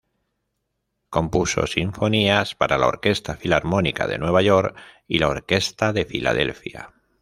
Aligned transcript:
Compuso 1.11 1.67
sinfonías 1.67 2.55
para 2.55 2.79
la 2.79 2.87
Orquesta 2.87 3.35
Filarmónica 3.35 4.07
de 4.07 4.17
Nueva 4.17 4.41
York 4.41 4.75
y 5.07 5.19
la 5.19 5.27
Orquesta 5.27 5.93
de 5.93 6.05
Filadelfia. 6.05 6.91